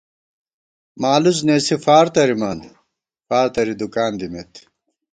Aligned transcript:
مالُوڅ 1.01 1.37
نېسی 1.47 1.75
فار 1.85 2.05
تَرِمان، 2.15 2.59
فار 3.27 3.47
تَرِی 3.53 3.73
دُکان 3.81 4.11
دِمېت 4.19 4.53